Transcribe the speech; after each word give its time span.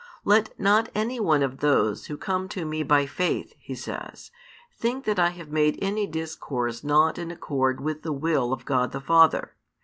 Let 0.25 0.59
not 0.59 0.89
any 0.95 1.19
one 1.19 1.43
of 1.43 1.59
those 1.59 2.07
who 2.07 2.17
come 2.17 2.49
to 2.49 2.65
Me 2.65 2.81
by 2.81 3.05
faith, 3.05 3.53
He 3.59 3.75
says, 3.75 4.31
think 4.75 5.05
that 5.05 5.19
I 5.19 5.29
have 5.29 5.49
made 5.51 5.77
any 5.79 6.07
discourse 6.07 6.83
not 6.83 7.19
in 7.19 7.29
accord 7.29 7.79
with 7.81 8.01
the 8.01 8.11
will 8.11 8.51
of 8.51 8.65
God 8.65 8.93
the 8.93 8.99
Father. 8.99 9.53